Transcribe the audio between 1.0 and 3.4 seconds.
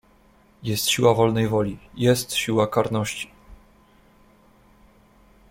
wolnej woli, jest siła karności.